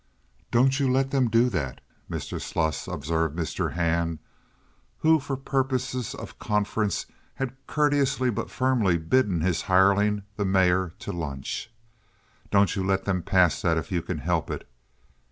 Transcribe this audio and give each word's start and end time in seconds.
"Don't 0.49 0.79
you 0.79 0.91
let 0.91 1.11
them 1.11 1.29
do 1.29 1.47
that, 1.49 1.79
Mr. 2.09 2.41
Sluss," 2.41 2.87
observed 2.87 3.37
Mr. 3.37 3.73
Hand, 3.73 4.17
who 5.01 5.19
for 5.19 5.37
purposes 5.37 6.15
of 6.15 6.39
conference 6.39 7.05
had 7.35 7.53
courteously 7.67 8.31
but 8.31 8.49
firmly 8.49 8.97
bidden 8.97 9.41
his 9.41 9.61
hireling, 9.61 10.23
the 10.37 10.45
mayor, 10.45 10.93
to 10.97 11.11
lunch. 11.11 11.69
"Don't 12.49 12.75
you 12.75 12.83
let 12.83 13.05
them 13.05 13.21
pass 13.21 13.61
that 13.61 13.77
if 13.77 13.91
you 13.91 14.01
can 14.01 14.17
help 14.17 14.49
it." 14.49 14.67